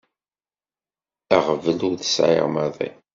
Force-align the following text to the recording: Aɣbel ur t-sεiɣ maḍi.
Aɣbel 1.35 1.79
ur 1.87 1.95
t-sεiɣ 1.99 2.45
maḍi. 2.53 2.89